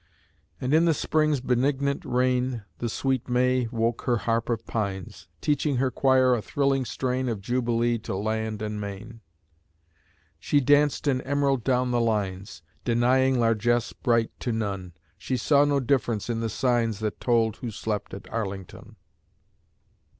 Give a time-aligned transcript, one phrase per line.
[0.59, 5.75] And in the Spring's benignant reign, The sweet May woke her harp of pines; Teaching
[5.77, 9.21] her choir a thrilling strain Of jubilee to land and main.
[10.39, 15.79] She danced in emerald down the lines; Denying largesse bright to none, She saw no
[15.79, 18.95] difference in the signs That told who slept at Arlington.